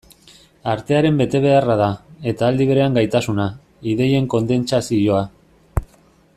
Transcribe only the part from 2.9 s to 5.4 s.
gaitasuna, ideien kondentsazioa.